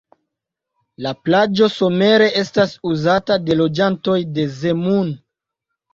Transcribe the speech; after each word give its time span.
La 1.05 1.11
plaĝo 1.27 1.67
somere 1.75 2.31
estas 2.43 2.73
uzata 2.95 3.39
de 3.51 3.61
loĝantoj 3.63 4.19
de 4.39 4.51
Zemun. 4.63 5.17